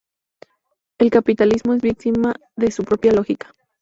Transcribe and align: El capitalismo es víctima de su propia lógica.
El 0.97 1.11
capitalismo 1.11 1.75
es 1.75 1.83
víctima 1.83 2.33
de 2.55 2.71
su 2.71 2.83
propia 2.83 3.11
lógica. 3.11 3.53